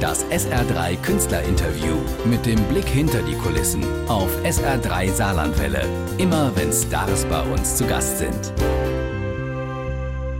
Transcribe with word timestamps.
Das 0.00 0.24
SR3 0.26 0.96
Künstlerinterview 1.02 1.96
mit 2.24 2.46
dem 2.46 2.62
Blick 2.68 2.86
hinter 2.86 3.20
die 3.22 3.34
Kulissen 3.34 3.82
auf 4.08 4.30
SR3 4.44 5.10
Saarlandwelle. 5.10 5.84
Immer 6.18 6.52
wenn 6.54 6.72
Stars 6.72 7.24
bei 7.24 7.42
uns 7.42 7.76
zu 7.76 7.84
Gast 7.84 8.18
sind. 8.18 8.52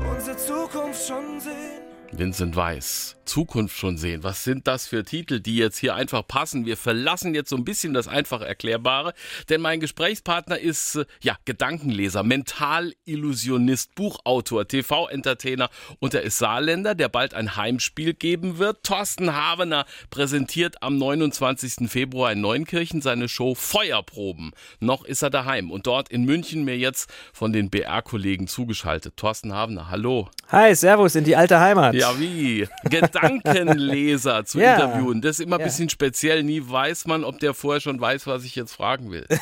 Unsere 0.08 0.36
Zukunft 0.36 1.08
schon 1.08 1.40
sehen. 1.40 1.82
Vincent 2.12 2.54
Weiss, 2.54 3.16
Zukunft 3.28 3.76
schon 3.76 3.98
sehen. 3.98 4.24
Was 4.24 4.42
sind 4.42 4.66
das 4.66 4.88
für 4.88 5.04
Titel, 5.04 5.38
die 5.38 5.56
jetzt 5.56 5.78
hier 5.78 5.94
einfach 5.94 6.26
passen? 6.26 6.66
Wir 6.66 6.76
verlassen 6.76 7.34
jetzt 7.34 7.50
so 7.50 7.56
ein 7.56 7.64
bisschen 7.64 7.94
das 7.94 8.08
einfach 8.08 8.40
Erklärbare, 8.40 9.12
denn 9.48 9.60
mein 9.60 9.78
Gesprächspartner 9.78 10.58
ist 10.58 10.96
äh, 10.96 11.04
ja 11.22 11.36
Gedankenleser, 11.44 12.22
Mentalillusionist, 12.22 13.94
Buchautor, 13.94 14.66
TV-Entertainer 14.66 15.68
und 16.00 16.14
er 16.14 16.22
ist 16.22 16.38
Saarländer, 16.38 16.94
der 16.94 17.08
bald 17.08 17.34
ein 17.34 17.56
Heimspiel 17.56 18.14
geben 18.14 18.58
wird. 18.58 18.82
Thorsten 18.82 19.34
Havener 19.34 19.84
präsentiert 20.10 20.82
am 20.82 20.96
29. 20.98 21.88
Februar 21.88 22.32
in 22.32 22.40
Neunkirchen 22.40 23.02
seine 23.02 23.28
Show 23.28 23.54
Feuerproben. 23.54 24.52
Noch 24.80 25.04
ist 25.04 25.22
er 25.22 25.30
daheim 25.30 25.70
und 25.70 25.86
dort 25.86 26.08
in 26.08 26.24
München 26.24 26.64
mir 26.64 26.78
jetzt 26.78 27.10
von 27.32 27.52
den 27.52 27.68
BR-Kollegen 27.68 28.48
zugeschaltet. 28.48 29.16
Thorsten 29.16 29.52
Havener, 29.52 29.90
hallo. 29.90 30.28
Hi, 30.48 30.74
Servus 30.74 31.14
in 31.14 31.24
die 31.24 31.36
alte 31.36 31.60
Heimat. 31.60 31.94
Ja, 31.94 32.18
wie? 32.18 32.66
Gedankenleser 33.20 34.44
zu 34.44 34.60
Ja. 34.60 34.74
interviewen. 34.74 35.20
Das 35.20 35.38
ist 35.38 35.44
immer 35.44 35.56
ein 35.56 35.60
Ja. 35.60 35.66
bisschen 35.66 35.88
speziell. 35.88 36.42
Nie 36.42 36.62
weiß 36.64 37.06
man, 37.06 37.24
ob 37.24 37.38
der 37.38 37.54
vorher 37.54 37.80
schon 37.80 38.00
weiß, 38.00 38.26
was 38.26 38.44
ich 38.44 38.54
jetzt 38.56 38.72
fragen 38.72 39.10
will. 39.10 39.26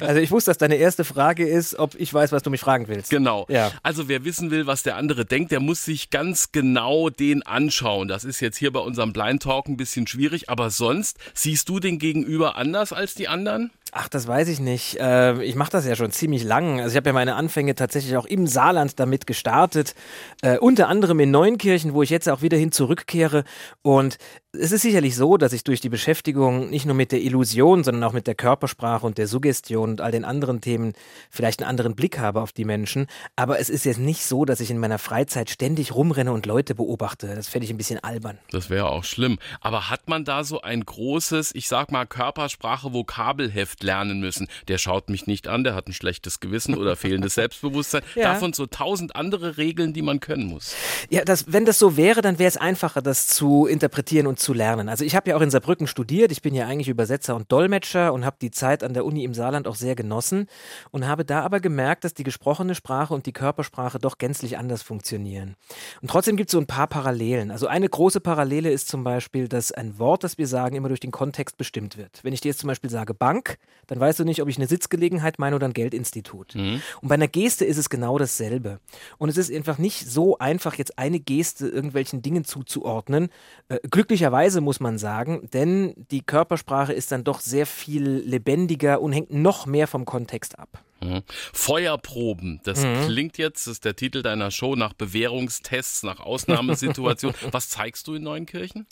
Also 0.00 0.20
ich 0.20 0.30
wusste, 0.30 0.50
dass 0.50 0.58
deine 0.58 0.76
erste 0.76 1.04
Frage 1.04 1.46
ist, 1.46 1.78
ob 1.78 1.94
ich 1.96 2.12
weiß, 2.12 2.32
was 2.32 2.42
du 2.42 2.50
mich 2.50 2.60
fragen 2.60 2.88
willst. 2.88 3.10
Genau. 3.10 3.46
Ja. 3.48 3.72
Also 3.82 4.08
wer 4.08 4.24
wissen 4.24 4.50
will, 4.50 4.66
was 4.66 4.82
der 4.82 4.96
andere 4.96 5.24
denkt, 5.24 5.52
der 5.52 5.60
muss 5.60 5.84
sich 5.84 6.10
ganz 6.10 6.52
genau 6.52 7.08
den 7.10 7.42
anschauen. 7.44 8.08
Das 8.08 8.24
ist 8.24 8.40
jetzt 8.40 8.56
hier 8.56 8.72
bei 8.72 8.80
unserem 8.80 9.12
Blind 9.12 9.42
Talk 9.42 9.68
ein 9.68 9.76
bisschen 9.76 10.06
schwierig, 10.06 10.48
aber 10.48 10.70
sonst 10.70 11.18
siehst 11.34 11.68
du 11.68 11.80
den 11.80 11.98
Gegenüber 11.98 12.56
anders 12.56 12.92
als 12.92 13.14
die 13.14 13.28
anderen? 13.28 13.70
Ach, 13.98 14.10
das 14.10 14.26
weiß 14.26 14.48
ich 14.48 14.60
nicht. 14.60 15.00
Äh, 15.00 15.42
ich 15.42 15.54
mache 15.54 15.70
das 15.70 15.86
ja 15.86 15.96
schon 15.96 16.10
ziemlich 16.10 16.44
lang. 16.44 16.80
Also 16.82 16.90
ich 16.90 16.96
habe 16.98 17.08
ja 17.08 17.12
meine 17.14 17.34
Anfänge 17.34 17.74
tatsächlich 17.74 18.14
auch 18.18 18.26
im 18.26 18.46
Saarland 18.46 19.00
damit 19.00 19.26
gestartet. 19.26 19.94
Äh, 20.42 20.58
unter 20.58 20.88
anderem 20.88 21.18
in 21.18 21.30
Neunkirchen, 21.30 21.94
wo 21.94 22.02
ich 22.02 22.10
jetzt 22.10 22.28
auch 22.28 22.42
wieder 22.42 22.58
hin 22.58 22.72
zurückkehre. 22.72 23.44
Und 23.80 24.18
es 24.60 24.72
ist 24.72 24.82
sicherlich 24.82 25.16
so, 25.16 25.36
dass 25.36 25.52
ich 25.52 25.64
durch 25.64 25.80
die 25.80 25.88
Beschäftigung 25.88 26.70
nicht 26.70 26.86
nur 26.86 26.94
mit 26.94 27.12
der 27.12 27.20
Illusion, 27.20 27.84
sondern 27.84 28.04
auch 28.04 28.12
mit 28.12 28.26
der 28.26 28.34
Körpersprache 28.34 29.06
und 29.06 29.18
der 29.18 29.26
Suggestion 29.26 29.90
und 29.90 30.00
all 30.00 30.10
den 30.10 30.24
anderen 30.24 30.60
Themen 30.60 30.94
vielleicht 31.30 31.60
einen 31.60 31.68
anderen 31.68 31.94
Blick 31.94 32.18
habe 32.18 32.40
auf 32.40 32.52
die 32.52 32.64
Menschen. 32.64 33.06
Aber 33.36 33.58
es 33.58 33.70
ist 33.70 33.84
jetzt 33.84 33.98
nicht 33.98 34.24
so, 34.24 34.44
dass 34.44 34.60
ich 34.60 34.70
in 34.70 34.78
meiner 34.78 34.98
Freizeit 34.98 35.50
ständig 35.50 35.94
rumrenne 35.94 36.32
und 36.32 36.46
Leute 36.46 36.74
beobachte. 36.74 37.34
Das 37.34 37.48
fände 37.48 37.64
ich 37.64 37.70
ein 37.70 37.76
bisschen 37.76 38.02
albern. 38.02 38.38
Das 38.50 38.70
wäre 38.70 38.90
auch 38.90 39.04
schlimm. 39.04 39.38
Aber 39.60 39.90
hat 39.90 40.08
man 40.08 40.24
da 40.24 40.44
so 40.44 40.60
ein 40.60 40.84
großes, 40.84 41.54
ich 41.54 41.68
sag 41.68 41.92
mal, 41.92 42.06
Körpersprache-Vokabelheft 42.06 43.82
lernen 43.82 44.20
müssen? 44.20 44.48
Der 44.68 44.78
schaut 44.78 45.10
mich 45.10 45.26
nicht 45.26 45.48
an, 45.48 45.64
der 45.64 45.74
hat 45.74 45.88
ein 45.88 45.92
schlechtes 45.92 46.40
Gewissen 46.40 46.76
oder 46.76 46.96
fehlendes 46.96 47.34
Selbstbewusstsein. 47.34 48.02
Ja. 48.14 48.32
Davon 48.32 48.52
so 48.52 48.66
tausend 48.66 49.16
andere 49.16 49.56
Regeln, 49.56 49.92
die 49.92 50.02
man 50.02 50.20
können 50.20 50.46
muss. 50.46 50.74
Ja, 51.10 51.24
das, 51.24 51.52
wenn 51.52 51.64
das 51.64 51.78
so 51.78 51.96
wäre, 51.96 52.22
dann 52.22 52.38
wäre 52.38 52.48
es 52.48 52.56
einfacher, 52.56 53.02
das 53.02 53.26
zu 53.26 53.66
interpretieren 53.66 54.26
und 54.26 54.38
zu 54.38 54.45
lernen. 54.52 54.88
Also 54.88 55.04
ich 55.04 55.16
habe 55.16 55.30
ja 55.30 55.36
auch 55.36 55.40
in 55.40 55.50
Saarbrücken 55.50 55.86
studiert. 55.86 56.32
Ich 56.32 56.42
bin 56.42 56.54
ja 56.54 56.66
eigentlich 56.66 56.88
Übersetzer 56.88 57.36
und 57.36 57.50
Dolmetscher 57.50 58.12
und 58.12 58.24
habe 58.24 58.36
die 58.40 58.50
Zeit 58.50 58.82
an 58.82 58.94
der 58.94 59.04
Uni 59.04 59.24
im 59.24 59.34
Saarland 59.34 59.66
auch 59.68 59.74
sehr 59.74 59.94
genossen 59.94 60.46
und 60.90 61.06
habe 61.06 61.24
da 61.24 61.42
aber 61.42 61.60
gemerkt, 61.60 62.04
dass 62.04 62.14
die 62.14 62.24
gesprochene 62.24 62.74
Sprache 62.74 63.14
und 63.14 63.26
die 63.26 63.32
Körpersprache 63.32 63.98
doch 63.98 64.18
gänzlich 64.18 64.58
anders 64.58 64.82
funktionieren. 64.82 65.56
Und 66.02 66.10
trotzdem 66.10 66.36
gibt 66.36 66.50
es 66.50 66.52
so 66.52 66.58
ein 66.58 66.66
paar 66.66 66.86
Parallelen. 66.86 67.50
Also 67.50 67.66
eine 67.66 67.88
große 67.88 68.20
Parallele 68.20 68.70
ist 68.70 68.88
zum 68.88 69.04
Beispiel, 69.04 69.48
dass 69.48 69.72
ein 69.72 69.98
Wort, 69.98 70.24
das 70.24 70.38
wir 70.38 70.46
sagen, 70.46 70.76
immer 70.76 70.88
durch 70.88 71.00
den 71.00 71.10
Kontext 71.10 71.56
bestimmt 71.56 71.96
wird. 71.96 72.20
Wenn 72.22 72.32
ich 72.32 72.40
dir 72.40 72.48
jetzt 72.48 72.60
zum 72.60 72.68
Beispiel 72.68 72.90
sage 72.90 73.14
Bank, 73.14 73.58
dann 73.86 74.00
weißt 74.00 74.18
du 74.18 74.24
nicht, 74.24 74.42
ob 74.42 74.48
ich 74.48 74.56
eine 74.56 74.66
Sitzgelegenheit 74.66 75.38
meine 75.38 75.56
oder 75.56 75.66
ein 75.66 75.72
Geldinstitut. 75.72 76.54
Und 77.02 77.08
bei 77.08 77.14
einer 77.14 77.28
Geste 77.28 77.64
ist 77.64 77.78
es 77.78 77.88
genau 77.88 78.18
dasselbe. 78.18 78.80
Und 79.18 79.28
es 79.28 79.36
ist 79.36 79.52
einfach 79.52 79.78
nicht 79.78 80.08
so 80.08 80.38
einfach, 80.38 80.74
jetzt 80.74 80.98
eine 80.98 81.20
Geste 81.20 81.68
irgendwelchen 81.68 82.22
Dingen 82.22 82.44
zuzuordnen. 82.44 83.28
Äh, 83.68 83.78
glücklicherweise 83.90 84.35
muss 84.60 84.80
man 84.80 84.98
sagen, 84.98 85.48
denn 85.52 85.94
die 86.10 86.22
Körpersprache 86.22 86.92
ist 86.92 87.10
dann 87.10 87.24
doch 87.24 87.40
sehr 87.40 87.66
viel 87.66 88.06
lebendiger 88.06 89.00
und 89.00 89.12
hängt 89.12 89.32
noch 89.32 89.66
mehr 89.66 89.86
vom 89.86 90.04
Kontext 90.04 90.58
ab. 90.58 90.82
Mhm. 91.00 91.22
Feuerproben, 91.52 92.60
das 92.64 92.82
Mhm. 92.82 93.06
klingt 93.06 93.38
jetzt, 93.38 93.66
das 93.66 93.72
ist 93.74 93.84
der 93.84 93.96
Titel 93.96 94.22
deiner 94.22 94.50
Show, 94.50 94.76
nach 94.76 94.94
Bewährungstests, 94.94 96.02
nach 96.02 96.20
Ausnahmesituationen. 96.20 97.36
Was 97.52 97.68
zeigst 97.68 98.06
du 98.06 98.14
in 98.14 98.22
Neunkirchen? 98.22 98.86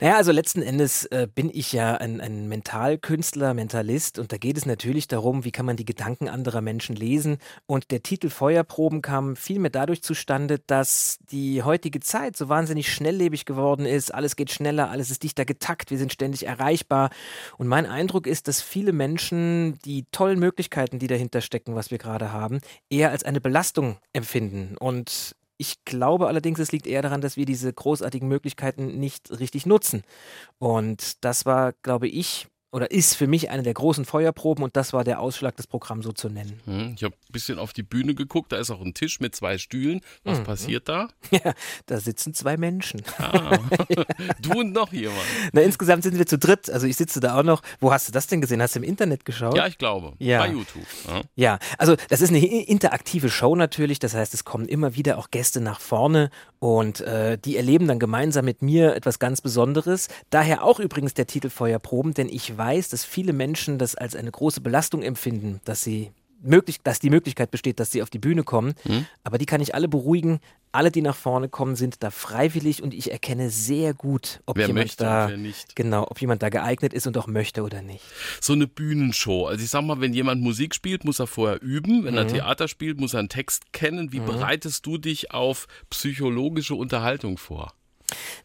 Naja, 0.00 0.16
also 0.16 0.30
letzten 0.30 0.62
Endes 0.62 1.04
äh, 1.06 1.26
bin 1.32 1.50
ich 1.52 1.72
ja 1.72 1.94
ein, 1.94 2.20
ein 2.20 2.48
Mentalkünstler, 2.48 3.54
Mentalist 3.54 4.18
und 4.18 4.30
da 4.32 4.36
geht 4.36 4.56
es 4.56 4.66
natürlich 4.66 5.08
darum, 5.08 5.44
wie 5.44 5.50
kann 5.50 5.66
man 5.66 5.76
die 5.76 5.84
Gedanken 5.84 6.28
anderer 6.28 6.60
Menschen 6.60 6.94
lesen. 6.94 7.38
Und 7.66 7.90
der 7.90 8.02
Titel 8.02 8.30
Feuerproben 8.30 9.02
kam 9.02 9.34
vielmehr 9.34 9.70
dadurch 9.70 10.02
zustande, 10.02 10.60
dass 10.66 11.18
die 11.30 11.62
heutige 11.62 12.00
Zeit 12.00 12.36
so 12.36 12.48
wahnsinnig 12.48 12.92
schnelllebig 12.92 13.46
geworden 13.46 13.86
ist. 13.86 14.14
Alles 14.14 14.36
geht 14.36 14.50
schneller, 14.52 14.90
alles 14.90 15.10
ist 15.10 15.22
dichter 15.22 15.44
getakt, 15.44 15.90
wir 15.90 15.98
sind 15.98 16.12
ständig 16.12 16.46
erreichbar. 16.46 17.10
Und 17.58 17.66
mein 17.66 17.86
Eindruck 17.86 18.26
ist, 18.26 18.46
dass 18.48 18.62
viele 18.62 18.92
Menschen 18.92 19.78
die 19.84 20.04
tollen 20.12 20.38
Möglichkeiten, 20.38 20.98
die 20.98 21.06
dahinter 21.06 21.31
stecken, 21.40 21.74
was 21.74 21.90
wir 21.90 21.98
gerade 21.98 22.32
haben, 22.32 22.60
eher 22.90 23.10
als 23.10 23.24
eine 23.24 23.40
Belastung 23.40 23.98
empfinden. 24.12 24.76
Und 24.78 25.34
ich 25.56 25.84
glaube 25.84 26.26
allerdings, 26.26 26.58
es 26.58 26.72
liegt 26.72 26.86
eher 26.86 27.02
daran, 27.02 27.20
dass 27.20 27.36
wir 27.36 27.46
diese 27.46 27.72
großartigen 27.72 28.28
Möglichkeiten 28.28 28.98
nicht 28.98 29.30
richtig 29.38 29.64
nutzen. 29.66 30.02
Und 30.58 31.24
das 31.24 31.46
war, 31.46 31.72
glaube 31.82 32.08
ich, 32.08 32.48
oder 32.72 32.90
ist 32.90 33.14
für 33.16 33.26
mich 33.26 33.50
eine 33.50 33.62
der 33.62 33.74
großen 33.74 34.04
Feuerproben 34.04 34.64
und 34.64 34.76
das 34.76 34.92
war 34.92 35.04
der 35.04 35.20
Ausschlag, 35.20 35.54
das 35.56 35.66
Programm 35.66 36.02
so 36.02 36.10
zu 36.12 36.28
nennen. 36.30 36.58
Hm, 36.64 36.94
Ich 36.96 37.04
habe 37.04 37.14
ein 37.14 37.32
bisschen 37.32 37.58
auf 37.58 37.72
die 37.72 37.82
Bühne 37.82 38.14
geguckt, 38.14 38.50
da 38.50 38.56
ist 38.56 38.70
auch 38.70 38.80
ein 38.80 38.94
Tisch 38.94 39.20
mit 39.20 39.36
zwei 39.36 39.58
Stühlen. 39.58 40.00
Was 40.24 40.38
Mhm. 40.40 40.44
passiert 40.44 40.88
da? 40.88 41.08
Ja, 41.30 41.54
da 41.86 42.00
sitzen 42.00 42.34
zwei 42.34 42.56
Menschen. 42.56 43.02
Ah, 43.18 43.58
du 44.42 44.60
und 44.60 44.72
noch 44.72 44.92
jemand. 44.92 45.18
Na, 45.52 45.60
insgesamt 45.62 46.02
sind 46.02 46.18
wir 46.18 46.26
zu 46.26 46.38
dritt. 46.38 46.70
Also 46.70 46.86
ich 46.86 46.96
sitze 46.96 47.20
da 47.20 47.38
auch 47.38 47.42
noch. 47.42 47.62
Wo 47.80 47.92
hast 47.92 48.08
du 48.08 48.12
das 48.12 48.26
denn 48.26 48.40
gesehen? 48.40 48.60
Hast 48.62 48.74
du 48.74 48.78
im 48.80 48.84
Internet 48.84 49.24
geschaut? 49.24 49.56
Ja, 49.56 49.66
ich 49.66 49.78
glaube. 49.78 50.12
Ja. 50.18 50.38
Bei 50.40 50.48
YouTube. 50.50 50.86
Ja. 51.06 51.20
Ja, 51.36 51.58
also 51.78 51.96
das 52.08 52.20
ist 52.20 52.30
eine 52.30 52.38
interaktive 52.44 53.28
Show 53.30 53.54
natürlich. 53.56 53.98
Das 53.98 54.14
heißt, 54.14 54.34
es 54.34 54.44
kommen 54.44 54.66
immer 54.66 54.94
wieder 54.94 55.18
auch 55.18 55.30
Gäste 55.30 55.60
nach 55.60 55.80
vorne 55.80 56.30
und 56.58 57.00
äh, 57.02 57.36
die 57.38 57.56
erleben 57.56 57.86
dann 57.88 57.98
gemeinsam 57.98 58.44
mit 58.44 58.62
mir 58.62 58.94
etwas 58.94 59.18
ganz 59.18 59.40
Besonderes. 59.40 60.08
Daher 60.30 60.62
auch 60.64 60.78
übrigens 60.80 61.14
der 61.14 61.26
Titel 61.26 61.50
Feuerproben, 61.50 62.14
denn 62.14 62.28
ich 62.28 62.56
weiß, 62.64 62.88
dass 62.90 63.04
viele 63.04 63.32
Menschen 63.32 63.78
das 63.78 63.94
als 63.94 64.14
eine 64.14 64.30
große 64.30 64.60
Belastung 64.60 65.02
empfinden, 65.02 65.60
dass 65.64 65.82
sie 65.82 66.12
möglich, 66.44 66.78
dass 66.82 66.98
die 66.98 67.10
Möglichkeit 67.10 67.50
besteht, 67.50 67.78
dass 67.80 67.90
sie 67.90 68.02
auf 68.02 68.10
die 68.10 68.18
Bühne 68.18 68.42
kommen. 68.42 68.74
Aber 69.24 69.38
die 69.38 69.46
kann 69.46 69.60
ich 69.60 69.74
alle 69.74 69.88
beruhigen. 69.88 70.40
Alle, 70.74 70.90
die 70.90 71.02
nach 71.02 71.14
vorne 71.16 71.48
kommen, 71.50 71.76
sind 71.76 72.02
da 72.02 72.10
freiwillig 72.10 72.82
und 72.82 72.94
ich 72.94 73.12
erkenne 73.12 73.50
sehr 73.50 73.92
gut, 73.92 74.40
ob 74.46 74.56
Wer 74.56 74.68
jemand 74.68 75.00
da 75.00 75.30
genau, 75.74 76.06
ob 76.08 76.18
jemand 76.20 76.42
da 76.42 76.48
geeignet 76.48 76.94
ist 76.94 77.06
und 77.06 77.18
auch 77.18 77.26
möchte 77.26 77.62
oder 77.62 77.82
nicht. 77.82 78.02
So 78.40 78.54
eine 78.54 78.66
Bühnenshow. 78.66 79.46
Also 79.46 79.62
ich 79.62 79.70
sag 79.70 79.82
mal, 79.82 80.00
wenn 80.00 80.14
jemand 80.14 80.40
Musik 80.40 80.74
spielt, 80.74 81.04
muss 81.04 81.18
er 81.20 81.26
vorher 81.26 81.60
üben. 81.60 82.04
Wenn 82.04 82.16
er 82.16 82.24
Mhm. 82.24 82.28
Theater 82.28 82.68
spielt, 82.68 82.98
muss 82.98 83.12
er 83.12 83.18
einen 83.20 83.28
Text 83.28 83.72
kennen. 83.72 84.12
Wie 84.12 84.20
bereitest 84.20 84.86
du 84.86 84.96
dich 84.98 85.30
auf 85.32 85.66
psychologische 85.90 86.74
Unterhaltung 86.74 87.36
vor? 87.38 87.74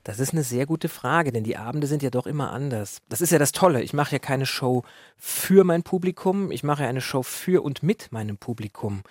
Das 0.03 0.19
ist 0.19 0.33
eine 0.33 0.43
sehr 0.43 0.65
gute 0.65 0.89
Frage, 0.89 1.31
denn 1.31 1.43
die 1.43 1.57
Abende 1.57 1.87
sind 1.87 2.03
ja 2.03 2.09
doch 2.09 2.27
immer 2.27 2.51
anders. 2.51 2.99
Das 3.09 3.21
ist 3.21 3.31
ja 3.31 3.39
das 3.39 3.51
Tolle. 3.51 3.81
Ich 3.81 3.93
mache 3.93 4.13
ja 4.13 4.19
keine 4.19 4.45
Show 4.45 4.83
für 5.17 5.63
mein 5.63 5.83
Publikum, 5.83 6.51
ich 6.51 6.63
mache 6.63 6.83
ja 6.83 6.89
eine 6.89 7.01
Show 7.01 7.23
für 7.23 7.63
und 7.63 7.81
mit 7.81 8.11
meinem 8.11 8.37
Publikum. 8.37 9.01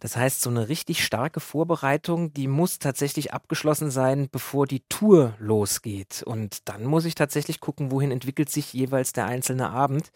Das 0.00 0.16
heißt, 0.16 0.40
so 0.40 0.50
eine 0.50 0.68
richtig 0.68 1.04
starke 1.04 1.40
Vorbereitung, 1.40 2.32
die 2.32 2.48
muss 2.48 2.78
tatsächlich 2.78 3.32
abgeschlossen 3.32 3.90
sein, 3.90 4.28
bevor 4.32 4.66
die 4.66 4.82
Tour 4.88 5.34
losgeht. 5.38 6.22
Und 6.24 6.68
dann 6.68 6.84
muss 6.84 7.04
ich 7.04 7.14
tatsächlich 7.14 7.60
gucken, 7.60 7.90
wohin 7.90 8.10
entwickelt 8.10 8.50
sich 8.50 8.72
jeweils 8.72 9.12
der 9.12 9.26
einzelne 9.26 9.70
Abend. 9.70 10.10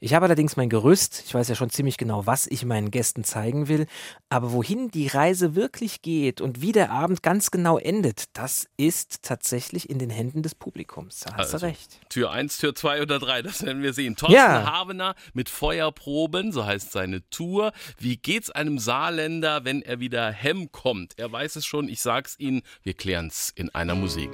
Ich 0.00 0.14
habe 0.14 0.26
allerdings 0.26 0.56
mein 0.56 0.68
Gerüst. 0.68 1.22
Ich 1.26 1.34
weiß 1.34 1.48
ja 1.48 1.54
schon 1.54 1.70
ziemlich 1.70 1.96
genau, 1.96 2.26
was 2.26 2.46
ich 2.46 2.64
meinen 2.64 2.90
Gästen 2.90 3.22
zeigen 3.22 3.68
will. 3.68 3.86
Aber 4.28 4.52
wohin 4.52 4.90
die 4.90 5.06
Reise 5.06 5.54
wirklich 5.54 6.02
geht 6.02 6.40
und 6.40 6.60
wie 6.60 6.72
der 6.72 6.90
Abend 6.90 7.22
ganz 7.22 7.50
genau 7.50 7.78
endet, 7.78 8.24
das 8.32 8.68
ist 8.76 9.22
tatsächlich 9.30 9.88
in 9.88 10.00
den 10.00 10.10
Händen 10.10 10.42
des 10.42 10.56
Publikums. 10.56 11.20
Da 11.20 11.34
hast 11.34 11.54
Also, 11.54 11.58
du 11.58 11.66
recht. 11.66 12.00
Tür 12.08 12.32
1, 12.32 12.58
Tür 12.58 12.74
2 12.74 13.02
oder 13.02 13.20
3, 13.20 13.42
das 13.42 13.62
werden 13.64 13.80
wir 13.80 13.92
sehen. 13.92 14.16
Thorsten 14.16 14.34
Ja. 14.34 14.64
Havener 14.72 15.14
mit 15.34 15.48
Feuerproben, 15.48 16.50
so 16.50 16.66
heißt 16.66 16.90
seine 16.90 17.22
Tour. 17.30 17.70
Wie 17.96 18.16
geht's 18.16 18.50
einem 18.50 18.80
Saarländer, 18.80 19.64
wenn 19.64 19.82
er 19.82 20.00
wieder 20.00 20.32
Hemm 20.32 20.72
kommt? 20.72 21.16
Er 21.16 21.30
weiß 21.30 21.54
es 21.54 21.64
schon, 21.64 21.88
ich 21.88 22.00
sag's 22.02 22.34
Ihnen, 22.40 22.62
wir 22.82 22.94
klären's 22.94 23.52
in 23.54 23.72
einer 23.72 23.94
Musik. 23.94 24.30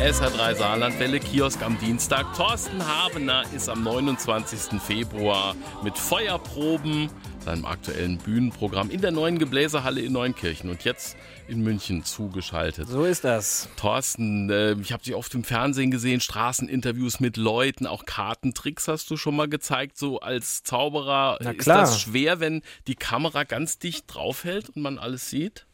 SR3 0.00 0.54
Saarlandwelle 0.54 1.20
Kiosk 1.20 1.62
am 1.62 1.78
Dienstag. 1.78 2.34
Thorsten 2.34 2.82
Habener 2.86 3.44
ist 3.54 3.68
am 3.68 3.82
29. 3.82 4.80
Februar 4.80 5.54
mit 5.84 5.98
Feuerproben, 5.98 7.10
seinem 7.44 7.66
aktuellen 7.66 8.16
Bühnenprogramm 8.16 8.88
in 8.88 9.02
der 9.02 9.10
neuen 9.10 9.38
Gebläsehalle 9.38 10.00
in 10.00 10.14
Neunkirchen 10.14 10.70
und 10.70 10.84
jetzt 10.84 11.18
in 11.48 11.60
München 11.60 12.02
zugeschaltet. 12.02 12.88
So 12.88 13.04
ist 13.04 13.24
das. 13.24 13.68
Thorsten, 13.76 14.48
äh, 14.48 14.72
ich 14.80 14.94
habe 14.94 15.02
dich 15.02 15.14
oft 15.14 15.34
im 15.34 15.44
Fernsehen 15.44 15.90
gesehen, 15.90 16.22
Straßeninterviews 16.22 17.20
mit 17.20 17.36
Leuten, 17.36 17.86
auch 17.86 18.06
Kartentricks 18.06 18.88
hast 18.88 19.10
du 19.10 19.18
schon 19.18 19.36
mal 19.36 19.50
gezeigt, 19.50 19.98
so 19.98 20.20
als 20.20 20.62
Zauberer. 20.62 21.36
Na 21.42 21.50
Ist 21.50 21.58
klar. 21.58 21.80
das 21.80 22.00
schwer, 22.00 22.40
wenn 22.40 22.62
die 22.86 22.94
Kamera 22.94 23.44
ganz 23.44 23.78
dicht 23.78 24.06
draufhält 24.06 24.70
und 24.70 24.80
man 24.80 24.98
alles 24.98 25.28
sieht? 25.28 25.66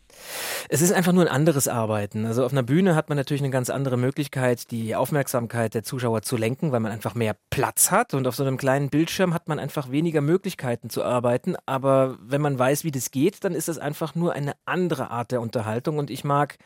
Es 0.69 0.83
ist 0.83 0.93
einfach 0.93 1.13
nur 1.13 1.25
ein 1.25 1.29
anderes 1.29 1.69
Arbeiten. 1.69 2.27
Also 2.27 2.45
auf 2.45 2.53
einer 2.53 2.63
Bühne 2.63 2.95
hat 2.95 3.09
man 3.09 3.17
natürlich 3.17 3.43
eine 3.43 3.51
ganz 3.51 3.71
andere 3.71 3.97
Möglichkeit, 3.97 4.71
die 4.71 4.95
Aufmerksamkeit 4.95 5.75
der 5.75 5.83
Zuschauer 5.83 6.23
zu 6.23 6.37
lenken, 6.37 6.73
weil 6.73 6.81
man 6.81 6.93
einfach 6.93 7.15
mehr 7.15 7.37
Platz 7.51 7.91
hat. 7.91 8.15
Und 8.15 8.27
auf 8.27 8.35
so 8.35 8.45
einem 8.45 8.57
kleinen 8.57 8.91
Bildschirm 8.91 9.35
hat 9.35 9.49
man 9.49 9.59
einfach 9.59 9.91
weniger 9.91 10.21
Möglichkeiten 10.21 10.91
zu 10.91 11.05
arbeiten. 11.05 11.55
Aber 11.67 12.17
wenn 12.21 12.41
man 12.41 12.59
weiß, 12.59 12.85
wie 12.85 12.91
das 12.91 13.11
geht, 13.11 13.45
dann 13.45 13.55
ist 13.55 13.69
es 13.69 13.79
einfach 13.79 14.15
nur 14.15 14.33
eine 14.33 14.55
andere 14.65 15.11
Art 15.11 15.31
der 15.31 15.41
Unterhaltung. 15.41 15.99
Und 15.99 16.11
ich 16.11 16.25
mag 16.25 16.59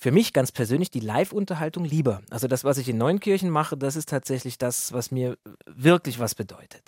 für 0.00 0.12
mich 0.12 0.32
ganz 0.32 0.52
persönlich 0.52 0.90
die 0.90 1.00
Live-Unterhaltung 1.00 1.84
lieber. 1.84 2.22
Also 2.30 2.46
das, 2.46 2.62
was 2.62 2.78
ich 2.78 2.88
in 2.88 2.98
Neunkirchen 2.98 3.50
mache, 3.50 3.76
das 3.76 3.96
ist 3.96 4.08
tatsächlich 4.08 4.56
das, 4.56 4.92
was 4.92 5.10
mir 5.10 5.36
wirklich 5.66 6.20
was 6.20 6.36
bedeutet. 6.36 6.82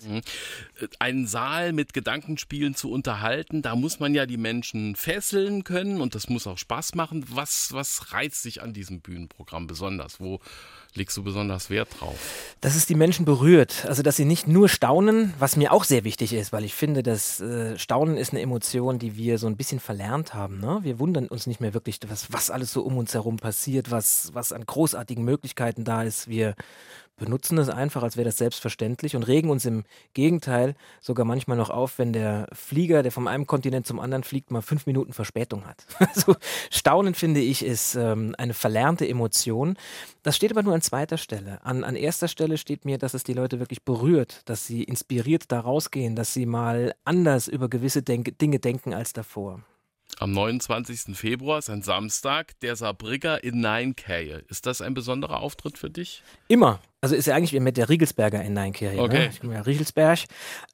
einen 0.99 1.27
Saal 1.27 1.73
mit 1.73 1.93
Gedankenspielen 1.93 2.73
zu 2.73 2.89
unterhalten, 2.89 3.61
da 3.61 3.75
muss 3.75 3.99
man 3.99 4.15
ja 4.15 4.25
die 4.25 4.37
Menschen 4.37 4.95
fesseln 4.95 5.65
können 5.65 5.99
und 5.99 6.15
das 6.15 6.29
muss 6.29 6.47
auch 6.47 6.57
Spaß 6.57 6.95
machen. 6.95 7.25
Was, 7.29 7.73
was 7.73 8.13
reizt 8.13 8.45
dich 8.45 8.61
an 8.61 8.73
diesem 8.73 9.01
Bühnenprogramm 9.01 9.67
besonders? 9.67 10.21
Wo 10.21 10.39
legst 10.93 11.17
du 11.17 11.23
besonders 11.23 11.69
Wert 11.69 11.89
drauf? 11.99 12.17
dass 12.61 12.75
es 12.75 12.85
die 12.85 12.95
Menschen 12.95 13.25
berührt. 13.25 13.85
Also, 13.87 14.03
dass 14.03 14.15
sie 14.15 14.25
nicht 14.25 14.47
nur 14.47 14.69
staunen, 14.69 15.33
was 15.39 15.55
mir 15.55 15.73
auch 15.73 15.83
sehr 15.83 16.03
wichtig 16.03 16.31
ist, 16.31 16.53
weil 16.53 16.63
ich 16.63 16.75
finde, 16.75 17.01
dass 17.01 17.41
äh, 17.41 17.77
Staunen 17.77 18.17
ist 18.17 18.31
eine 18.31 18.41
Emotion, 18.41 18.99
die 18.99 19.17
wir 19.17 19.39
so 19.39 19.47
ein 19.47 19.57
bisschen 19.57 19.79
verlernt 19.79 20.35
haben. 20.35 20.59
Ne? 20.59 20.79
Wir 20.83 20.99
wundern 20.99 21.27
uns 21.27 21.47
nicht 21.47 21.59
mehr 21.59 21.73
wirklich, 21.73 21.99
was, 22.07 22.31
was 22.31 22.51
alles 22.51 22.71
so 22.71 22.83
um 22.83 22.97
uns 22.97 23.00
herum 23.13 23.37
passiert, 23.37 23.91
was, 23.91 24.31
was 24.33 24.51
an 24.51 24.65
großartigen 24.65 25.23
Möglichkeiten 25.23 25.83
da 25.83 26.03
ist. 26.03 26.27
Wir 26.27 26.55
benutzen 27.21 27.59
es 27.59 27.69
einfach, 27.69 28.01
als 28.01 28.17
wäre 28.17 28.25
das 28.25 28.37
selbstverständlich 28.37 29.15
und 29.15 29.23
regen 29.23 29.51
uns 29.51 29.65
im 29.65 29.83
Gegenteil 30.15 30.73
sogar 31.01 31.23
manchmal 31.23 31.55
noch 31.55 31.69
auf, 31.69 31.99
wenn 31.99 32.13
der 32.13 32.47
Flieger, 32.51 33.03
der 33.03 33.11
vom 33.11 33.27
einem 33.27 33.45
Kontinent 33.45 33.85
zum 33.85 33.99
anderen 33.99 34.23
fliegt, 34.23 34.49
mal 34.49 34.63
fünf 34.63 34.87
Minuten 34.87 35.13
Verspätung 35.13 35.65
hat. 35.65 35.85
Also 36.13 36.35
Staunen, 36.71 37.13
finde 37.13 37.39
ich, 37.39 37.63
ist 37.63 37.95
ähm, 37.95 38.35
eine 38.37 38.53
verlernte 38.53 39.07
Emotion. 39.07 39.77
Das 40.23 40.35
steht 40.35 40.51
aber 40.51 40.63
nur 40.63 40.73
an 40.73 40.81
zweiter 40.81 41.17
Stelle. 41.17 41.63
An, 41.63 41.83
an 41.83 41.95
erster 41.95 42.27
Stelle 42.27 42.57
steht 42.57 42.85
mir, 42.85 42.97
dass 42.97 43.13
es 43.13 43.23
die 43.23 43.33
Leute 43.33 43.59
wirklich 43.59 43.83
berührt, 43.83 44.41
dass 44.45 44.65
sie 44.65 44.83
inspiriert 44.83 45.51
da 45.51 45.59
rausgehen, 45.59 46.15
dass 46.15 46.33
sie 46.33 46.45
mal 46.45 46.93
anders 47.05 47.47
über 47.47 47.69
gewisse 47.69 48.01
Denk 48.01 48.37
Dinge 48.39 48.59
denken 48.59 48.93
als 48.93 49.13
davor. 49.13 49.61
Am 50.21 50.33
29. 50.33 51.17
Februar 51.17 51.57
ist 51.57 51.71
ein 51.71 51.81
Samstag, 51.81 52.59
der 52.59 52.75
Saarbrücker 52.75 53.43
in 53.43 53.59
Neinkäje. 53.59 54.43
Ist 54.49 54.67
das 54.67 54.79
ein 54.79 54.93
besonderer 54.93 55.39
Auftritt 55.39 55.79
für 55.79 55.89
dich? 55.89 56.21
Immer. 56.47 56.79
Also 57.03 57.15
ist 57.15 57.25
ja 57.25 57.35
eigentlich 57.35 57.51
wie 57.51 57.59
mit 57.59 57.77
der 57.77 57.89
Riegelsberger 57.89 58.43
in 58.43 58.53
Neinkirche. 58.53 59.01
Okay. 59.01 59.17
Ne? 59.17 59.29
Ich 59.31 59.41
komme 59.41 59.55
ja 59.55 59.61
Riegelsberg. 59.61 60.19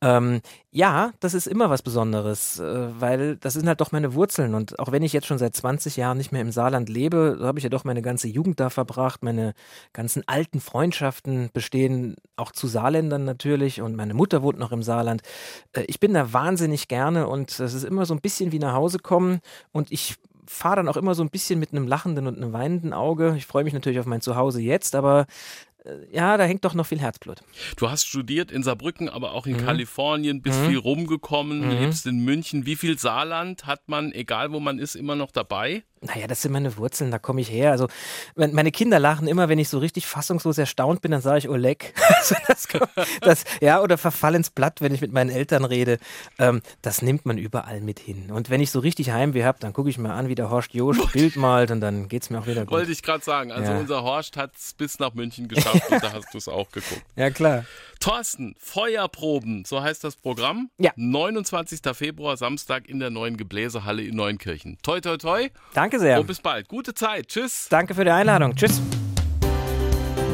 Ähm, 0.02 0.42
ja, 0.72 1.14
das 1.22 1.34
ist 1.34 1.48
immer 1.48 1.70
was 1.70 1.82
Besonderes, 1.82 2.60
äh, 2.60 2.90
weil 3.00 3.38
das 3.38 3.54
sind 3.54 3.66
halt 3.66 3.80
doch 3.80 3.94
meine 3.94 4.14
Wurzeln. 4.14 4.54
Und 4.54 4.78
auch 4.78 4.92
wenn 4.92 5.04
ich 5.04 5.14
jetzt 5.14 5.26
schon 5.26 5.38
seit 5.38 5.56
20 5.56 5.96
Jahren 5.96 6.18
nicht 6.18 6.34
mehr 6.34 6.42
im 6.42 6.52
Saarland 6.52 6.90
lebe, 6.90 7.38
so 7.40 7.46
habe 7.46 7.60
ich 7.60 7.64
ja 7.64 7.70
doch 7.70 7.86
meine 7.86 8.02
ganze 8.02 8.28
Jugend 8.28 8.60
da 8.60 8.70
verbracht. 8.70 9.24
Meine 9.24 9.54
ganzen 9.94 10.22
alten 10.28 10.60
Freundschaften 10.60 11.50
bestehen 11.54 12.18
auch 12.36 12.52
zu 12.52 12.68
Saarländern 12.68 13.24
natürlich. 13.24 13.82
Und 13.82 13.96
meine 13.96 14.14
Mutter 14.14 14.44
wohnt 14.44 14.60
noch 14.60 14.74
im 14.74 14.84
Saarland. 14.84 15.22
Äh, 15.72 15.84
ich 15.84 16.02
bin 16.02 16.14
da 16.14 16.34
wahnsinnig 16.34 16.90
gerne 16.90 17.28
und 17.28 17.58
es 17.58 17.74
ist 17.74 17.86
immer 17.86 18.06
so 18.06 18.14
ein 18.14 18.20
bisschen 18.20 18.52
wie 18.52 18.60
nach 18.60 18.74
Hause 18.74 19.00
kommen. 19.00 19.40
Und 19.72 19.94
ich 19.94 20.18
fahre 20.46 20.78
dann 20.78 20.90
auch 20.90 20.98
immer 20.98 21.16
so 21.16 21.24
ein 21.24 21.30
bisschen 21.30 21.58
mit 21.58 21.72
einem 21.72 21.88
lachenden 21.88 22.28
und 22.28 22.36
einem 22.38 22.52
weinenden 22.52 22.92
Auge. 22.92 23.36
Ich 23.38 23.46
freue 23.46 23.64
mich 23.64 23.74
natürlich 23.74 24.00
auf 24.00 24.06
mein 24.06 24.22
Zuhause 24.22 24.62
jetzt, 24.62 24.94
aber 24.94 25.26
ja, 26.12 26.38
da 26.38 26.44
hängt 26.46 26.66
doch 26.66 26.74
noch 26.74 26.86
viel 26.86 27.00
Herzblut. 27.00 27.42
Du 27.78 27.90
hast 27.90 28.06
studiert 28.08 28.52
in 28.52 28.64
Saarbrücken, 28.64 29.10
aber 29.10 29.34
auch 29.34 29.46
in 29.48 29.54
Mhm. 29.58 29.66
Kalifornien, 29.66 30.42
bist 30.42 30.60
viel 30.66 30.78
rumgekommen, 30.78 31.70
lebst 31.70 32.06
in 32.08 32.24
München. 32.24 32.66
Wie 32.66 32.76
viel 32.76 32.98
Saarland 32.98 33.66
hat 33.66 33.88
man, 33.88 34.12
egal 34.12 34.52
wo 34.52 34.60
man 34.60 34.80
ist, 34.80 34.96
immer 34.96 35.16
noch 35.16 35.32
dabei? 35.32 35.84
Naja, 36.02 36.28
das 36.28 36.42
sind 36.42 36.52
meine 36.52 36.78
Wurzeln, 36.78 37.12
da 37.12 37.20
komme 37.20 37.42
ich 37.42 37.50
her. 37.50 37.72
Also 37.72 37.88
mein- 38.36 38.54
meine 38.54 38.72
Kinder 38.72 39.00
lachen 39.00 39.28
immer, 39.28 39.50
wenn 39.50 39.60
ich 39.60 39.70
so 39.70 39.80
richtig 39.80 40.06
fassungslos 40.06 40.58
erstaunt 40.58 41.02
bin, 41.02 41.12
dann 41.12 41.22
sage 41.22 41.40
ich 41.40 41.50
Oleg. 41.50 41.94
Also 42.18 42.36
das, 42.48 42.68
das, 43.22 43.44
ja, 43.62 43.82
oder 43.82 43.98
verfall 43.98 44.36
ins 44.36 44.50
Blatt, 44.50 44.82
wenn 44.82 44.94
ich 44.94 45.02
mit 45.02 45.12
meinen 45.14 45.30
Eltern 45.30 45.64
rede. 45.66 45.98
Ähm, 46.40 46.62
das 46.82 47.02
nimmt 47.02 47.26
man 47.26 47.38
überall 47.38 47.80
mit 47.82 48.00
hin. 48.00 48.32
Und 48.32 48.50
wenn 48.50 48.60
ich 48.60 48.72
so 48.72 48.80
richtig 48.80 49.12
Heimweh 49.12 49.44
habe, 49.44 49.60
dann 49.60 49.72
gucke 49.74 49.90
ich 49.90 49.98
mir 49.98 50.14
an, 50.14 50.28
wie 50.28 50.36
der 50.36 50.50
Horst 50.50 50.74
Josch 50.74 50.98
Bild 51.14 51.36
malt 51.36 51.72
und 51.72 51.80
dann 51.82 52.08
geht's 52.10 52.30
mir 52.30 52.40
auch 52.40 52.48
wieder 52.48 52.62
gut. 52.62 52.72
Wollte 52.72 52.92
ich 52.92 53.04
gerade 53.04 53.24
sagen. 53.24 53.52
Also 53.52 53.72
Ja. 53.72 53.78
unser 53.80 54.04
Horst 54.04 54.36
hat 54.38 54.52
es 54.58 54.74
bis 54.74 55.00
nach 55.00 55.14
München 55.14 55.48
geschafft 55.48 55.82
und 55.92 56.04
da 56.04 56.12
hast 56.14 56.34
du 56.34 56.38
es 56.38 56.48
auch 56.48 56.70
geguckt. 56.72 57.02
Ja, 57.16 57.30
klar. 57.30 57.66
Thorsten, 58.00 58.56
Feuerproben, 58.60 59.66
so 59.66 59.82
heißt 59.82 60.04
das 60.04 60.16
Programm. 60.16 60.70
Ja. 60.78 60.92
29. 60.96 61.80
Februar, 61.94 62.38
Samstag 62.38 62.88
in 62.88 63.00
der 63.00 63.10
neuen 63.10 63.38
Gebläsehalle 63.38 64.04
in 64.04 64.16
Neunkirchen. 64.16 64.78
Toi, 64.84 65.02
toi, 65.02 65.18
toi. 65.18 65.50
Danke 65.88 66.02
sehr. 66.02 66.20
Und 66.20 66.28
bis 66.28 66.42
bald. 66.42 66.68
Gute 66.68 66.94
Zeit. 66.94 67.30
Tschüss. 67.30 67.68
Danke 67.70 67.96
für 67.96 68.04
die 68.04 68.12
Einladung. 68.12 68.54
Tschüss. 68.54 68.82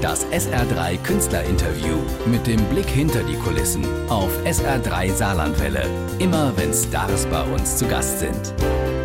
Das 0.01 0.25
SR3 0.31 0.97
Künstlerinterview 1.03 1.95
mit 2.25 2.47
dem 2.47 2.59
Blick 2.69 2.87
hinter 2.87 3.21
die 3.21 3.35
Kulissen 3.35 3.85
auf 4.09 4.31
SR3 4.45 5.13
Saarlandwelle. 5.13 5.85
Immer 6.17 6.51
wenn 6.57 6.73
Stars 6.73 7.27
bei 7.27 7.43
uns 7.43 7.77
zu 7.77 7.87
Gast 7.87 8.21
sind. 8.21 9.02